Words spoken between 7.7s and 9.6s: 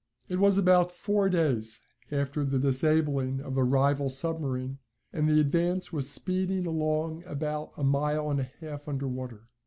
a mile and a half under water.